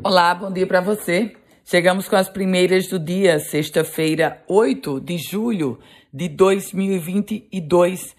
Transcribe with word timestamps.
Olá, 0.00 0.32
bom 0.32 0.52
dia 0.52 0.64
para 0.64 0.80
você. 0.80 1.32
Chegamos 1.64 2.08
com 2.08 2.14
as 2.14 2.28
primeiras 2.28 2.86
do 2.86 3.00
dia, 3.00 3.40
sexta-feira, 3.40 4.40
8 4.46 5.00
de 5.00 5.18
julho 5.18 5.76
de 6.14 6.28
2022. 6.28 8.14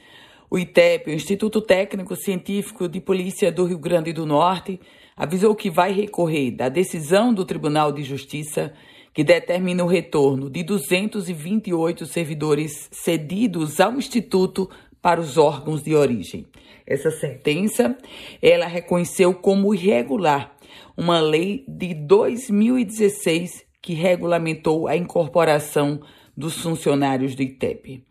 O 0.50 0.60
ITEP, 0.60 1.10
o 1.10 1.14
Instituto 1.14 1.62
Técnico 1.62 2.18
Científico 2.18 2.90
de 2.90 3.00
Polícia 3.00 3.50
do 3.50 3.64
Rio 3.64 3.80
Grande 3.80 4.12
do 4.12 4.26
Norte, 4.26 4.78
avisou 5.16 5.56
que 5.56 5.70
vai 5.70 5.94
recorrer 5.94 6.52
da 6.52 6.68
decisão 6.68 7.34
do 7.34 7.46
Tribunal 7.46 7.94
de 7.94 8.04
Justiça 8.04 8.74
que 9.14 9.24
determina 9.24 9.82
o 9.82 9.88
retorno 9.88 10.50
de 10.50 10.64
228 10.64 12.06
servidores 12.06 12.90
cedidos 12.92 13.80
ao 13.80 13.94
Instituto 13.94 14.70
para 15.02 15.22
os 15.22 15.38
órgãos 15.38 15.82
de 15.82 15.96
origem. 15.96 16.46
Essa 16.86 17.10
sentença, 17.10 17.98
ela 18.42 18.68
reconheceu 18.68 19.34
como 19.34 19.74
irregular 19.74 20.59
uma 20.96 21.20
lei 21.20 21.64
de 21.68 21.94
2016 21.94 23.66
que 23.82 23.94
regulamentou 23.94 24.88
a 24.88 24.96
incorporação 24.96 26.02
dos 26.36 26.62
funcionários 26.62 27.36
do 27.36 27.42
ITEP. 27.42 28.04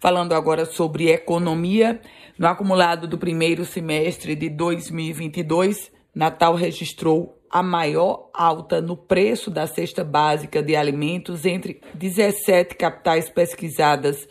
Falando 0.00 0.32
agora 0.32 0.64
sobre 0.64 1.10
economia, 1.10 2.00
no 2.38 2.46
acumulado 2.46 3.08
do 3.08 3.18
primeiro 3.18 3.64
semestre 3.64 4.34
de 4.36 4.48
2022, 4.48 5.90
Natal 6.14 6.54
registrou 6.54 7.38
a 7.50 7.62
maior 7.62 8.30
alta 8.34 8.80
no 8.80 8.96
preço 8.96 9.50
da 9.50 9.66
cesta 9.66 10.04
básica 10.04 10.62
de 10.62 10.76
alimentos 10.76 11.44
entre 11.44 11.80
17 11.94 12.74
capitais 12.74 13.28
pesquisadas 13.28 14.28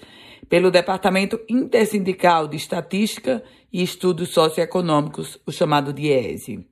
pelo 0.48 0.71
Departamento 0.71 1.40
Intersindical 1.49 2.48
de 2.48 2.55
Estatística 2.55 3.43
e 3.71 3.84
Estudos 3.84 4.29
Socioeconômicos, 4.29 5.40
o 5.45 5.52
chamado 5.52 5.91
DIESE. 5.91 6.65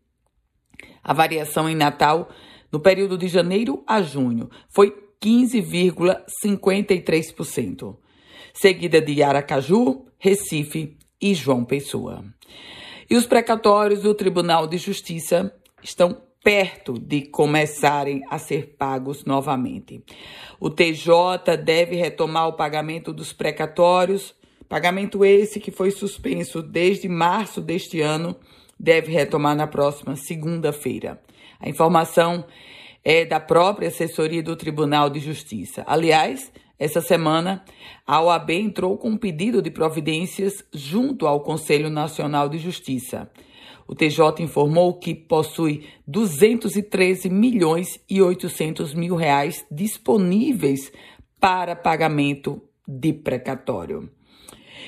A 1.04 1.14
variação 1.14 1.70
em 1.70 1.76
Natal 1.76 2.30
no 2.72 2.80
período 2.80 3.16
de 3.18 3.28
janeiro 3.28 3.84
a 3.88 4.02
junho 4.02 4.50
foi 4.70 4.96
15,53%, 5.22 7.98
seguida 8.54 9.02
de 9.02 9.22
Aracaju, 9.24 10.06
Recife 10.18 10.98
e 11.22 11.34
João 11.34 11.66
Pessoa. 11.66 12.24
E 13.10 13.16
os 13.16 13.26
precatórios 13.26 14.02
do 14.02 14.14
Tribunal 14.14 14.68
de 14.68 14.78
Justiça 14.78 15.56
estão 15.82 16.22
perto 16.44 16.92
de 16.94 17.22
começarem 17.24 18.22
a 18.30 18.38
ser 18.38 18.76
pagos 18.78 19.26
novamente. 19.26 20.04
O 20.60 20.70
TJ 20.70 21.58
deve 21.64 21.96
retomar 21.96 22.48
o 22.48 22.54
pagamento 22.54 23.12
dos 23.12 23.34
precatórios, 23.34 24.36
pagamento 24.70 25.26
esse 25.26 25.60
que 25.60 25.72
foi 25.72 25.90
suspenso 25.90 26.62
desde 26.62 27.10
março 27.10 27.62
deste 27.62 28.00
ano, 28.00 28.36
deve 28.80 29.12
retomar 29.12 29.56
na 29.56 29.68
próxima 29.68 30.16
segunda-feira. 30.16 31.22
A 31.60 31.70
informação 31.70 32.46
é 33.04 33.24
da 33.24 33.40
própria 33.40 33.88
assessoria 33.88 34.42
do 34.42 34.56
Tribunal 34.56 35.10
de 35.10 35.20
Justiça. 35.20 35.84
Aliás, 35.86 36.52
essa 36.78 37.00
semana, 37.00 37.64
a 38.06 38.22
OAB 38.22 38.50
entrou 38.52 38.98
com 38.98 39.12
um 39.12 39.18
pedido 39.18 39.62
de 39.62 39.72
providências 39.72 40.64
junto 40.74 41.26
ao 41.26 41.42
Conselho 41.42 41.90
Nacional 41.90 42.50
de 42.50 42.58
Justiça. 42.58 43.32
O 43.88 43.94
TJ 43.94 44.42
informou 44.44 44.96
que 44.96 45.14
possui 45.14 45.88
213 46.08 47.30
milhões 47.30 48.00
e 48.10 48.22
800 48.22 48.94
mil 48.94 49.16
reais 49.16 49.64
disponíveis 49.72 50.92
para 51.40 51.76
pagamento 51.76 52.62
de 52.88 53.14
precatório. 53.14 54.10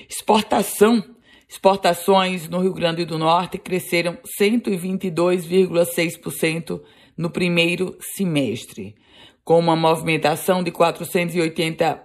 Exportação. 0.10 1.04
Exportações 1.50 2.50
no 2.50 2.60
Rio 2.60 2.74
Grande 2.74 3.06
do 3.06 3.18
Norte 3.18 3.58
cresceram 3.58 4.18
122,6% 4.40 6.82
no 7.16 7.30
primeiro 7.30 7.96
semestre, 8.02 8.98
com 9.46 9.58
uma 9.58 9.78
movimentação 9.78 10.62
de 10.62 10.72
480 10.72 12.04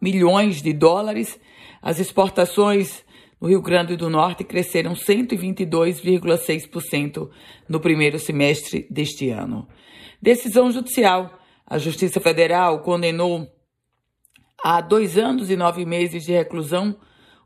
milhões 0.00 0.62
de 0.62 0.72
dólares. 0.72 1.38
As 1.82 1.98
exportações 1.98 3.04
no 3.38 3.48
Rio 3.48 3.60
Grande 3.60 3.96
do 3.96 4.08
Norte 4.08 4.44
cresceram 4.44 4.94
122,6% 4.94 7.28
no 7.68 7.80
primeiro 7.80 8.18
semestre 8.18 8.86
deste 8.90 9.28
ano. 9.28 9.68
Decisão 10.22 10.72
judicial. 10.72 11.38
A 11.66 11.76
Justiça 11.78 12.18
Federal 12.18 12.80
condenou 12.80 13.46
a 14.64 14.80
dois 14.80 15.18
anos 15.18 15.50
e 15.50 15.56
nove 15.56 15.84
meses 15.84 16.24
de 16.24 16.32
reclusão 16.32 16.96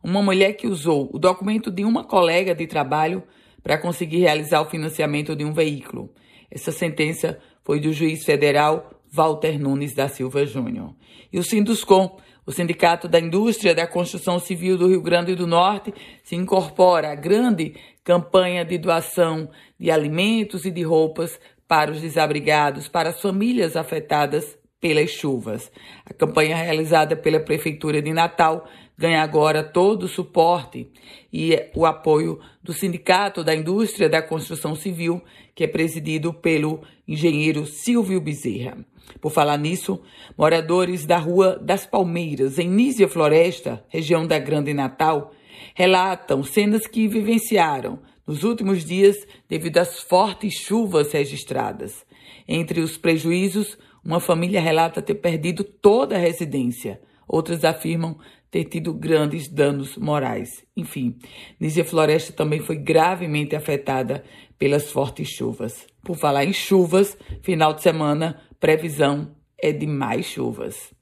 uma 0.05 0.23
mulher 0.23 0.53
que 0.53 0.67
usou 0.67 1.11
o 1.13 1.19
documento 1.19 1.71
de 1.71 1.85
uma 1.85 2.05
colega 2.05 2.55
de 2.55 2.67
trabalho 2.67 3.23
para 3.63 3.79
conseguir 3.79 4.19
realizar 4.19 4.61
o 4.61 4.67
financiamento 4.67 5.35
de 5.35 5.45
um 5.45 5.53
veículo. 5.53 6.11
Essa 6.51 6.71
sentença 6.71 7.39
foi 7.65 7.81
do 7.81 7.93
juiz 7.93 8.25
federal 8.25 8.91
Walter 9.11 9.59
Nunes 9.59 9.95
da 9.95 10.07
Silva 10.09 10.45
Júnior. 10.45 10.95
E 11.33 11.39
o 11.39 11.43
Sinduscom 11.43 12.19
o 12.47 12.53
Sindicato 12.53 13.09
da 13.09 13.19
Indústria 13.19 13.75
da 13.75 13.87
Construção 13.87 14.39
Civil 14.39 14.77
do 14.77 14.89
Rio 14.89 15.01
Grande 15.01 15.35
do 15.35 15.47
Norte 15.47 15.95
se 16.23 16.37
incorpora 16.37 17.11
à 17.11 17.15
grande 17.15 17.75
campanha 18.05 18.65
de 18.65 18.77
doação 18.77 19.49
de 19.81 19.91
alimentos 19.91 20.67
e 20.67 20.71
de 20.71 20.83
roupas 20.83 21.41
para 21.67 21.91
os 21.91 22.03
desabrigados, 22.03 22.87
para 22.87 23.09
as 23.09 23.21
famílias 23.21 23.77
afetadas 23.77 24.59
pelas 24.85 25.09
chuvas. 25.09 25.73
A 26.05 26.13
campanha 26.13 26.55
realizada 26.55 27.17
pela 27.17 27.41
Prefeitura 27.41 28.03
de 28.03 28.13
Natal 28.13 28.69
ganha 28.99 29.23
agora 29.23 29.65
todo 29.65 30.03
o 30.03 30.09
suporte 30.09 30.91
e 31.33 31.59
o 31.75 31.87
apoio 31.87 32.39
do 32.63 32.75
Sindicato 32.75 33.43
da 33.43 33.55
Indústria 33.55 34.11
da 34.11 34.21
Construção 34.21 34.75
Civil, 34.75 35.23
que 35.55 35.65
é 35.65 35.67
presidido 35.67 36.35
pelo 36.35 36.83
engenheiro 37.09 37.65
Silvio 37.65 38.21
Bezerra. 38.21 38.77
Por 39.23 39.33
falar 39.33 39.57
nisso, 39.57 40.03
moradores 40.37 41.07
da 41.07 41.17
Rua 41.17 41.59
das 41.59 41.87
Palmeiras, 41.87 42.59
em 42.59 42.69
Nísia 42.69 43.09
Floresta, 43.09 43.83
região 43.89 44.27
da 44.27 44.39
Grande 44.39 44.75
Natal, 44.75 45.33
relatam 45.75 46.43
cenas 46.43 46.87
que 46.87 47.09
vivenciaram 47.09 48.01
nos 48.27 48.45
últimos 48.45 48.85
dias 48.85 49.17
devido 49.49 49.79
às 49.79 50.01
fortes 50.01 50.53
chuvas 50.61 51.11
registradas. 51.11 52.05
Entre 52.47 52.83
os 52.83 52.99
prejuízos, 52.99 53.79
uma 54.05 54.21
família 54.21 54.61
relata 54.61 55.01
ter 55.01 55.15
perdido 55.15 55.65
toda 55.65 56.17
a 56.17 56.19
residência. 56.19 57.01
Outras 57.27 57.65
afirmam 57.65 58.19
ter 58.51 58.65
tido 58.65 58.93
grandes 58.93 59.49
danos 59.49 59.97
morais. 59.97 60.65
Enfim, 60.77 61.17
Nízia 61.59 61.85
Floresta 61.85 62.33
também 62.33 62.61
foi 62.61 62.77
gravemente 62.77 63.57
afetada 63.57 64.23
pelas 64.59 64.91
fortes 64.93 65.29
chuvas. 65.29 65.87
Por 66.05 66.17
falar 66.17 66.45
em 66.45 66.53
chuvas, 66.53 67.17
final 67.43 67.73
de 67.73 67.83
semana, 67.83 68.41
previsão 68.61 69.35
é 69.59 69.73
de 69.73 69.87
mais 69.87 70.27
chuvas. 70.27 70.93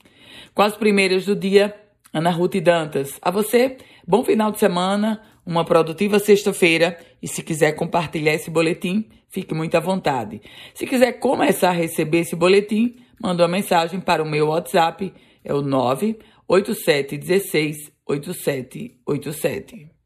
Com 0.55 0.63
as 0.63 0.77
primeiras 0.77 1.27
do 1.27 1.37
dia, 1.37 1.75
Ana 2.13 2.31
Ruth 2.31 2.57
Dantas. 2.63 3.19
A 3.21 3.31
você, 3.31 3.77
bom 4.07 4.25
final 4.25 4.53
de 4.53 4.59
semana, 4.59 5.21
uma 5.45 5.65
produtiva 5.65 6.19
sexta-feira 6.19 6.99
e 7.23 7.29
se 7.29 7.43
quiser 7.43 7.73
compartilhar 7.73 8.35
esse 8.35 8.51
boletim, 8.51 9.09
fique 9.29 9.55
muito 9.55 9.77
à 9.77 9.81
vontade. 9.81 10.41
Se 10.75 10.87
quiser 10.87 11.13
começar 11.15 11.71
a 11.71 11.73
receber 11.73 12.21
esse 12.21 12.37
boletim, 12.37 12.97
manda 13.21 13.43
uma 13.43 13.49
mensagem 13.49 14.01
para 14.01 14.23
o 14.23 14.29
meu 14.29 14.47
WhatsApp, 14.49 15.13
é 15.45 15.53
o 15.53 15.63
98716 15.63 17.91
8787. 18.07 20.02